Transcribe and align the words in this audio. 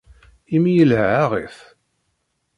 Imi 0.55 0.71
yelha 0.73 1.05
aɣ-it. 1.25 1.57